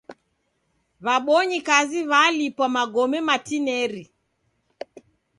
W'abonyi 1.05 1.59
kazi 1.69 1.99
w'alipwa 2.09 2.65
magome 2.75 3.19
matineri. 3.27 4.03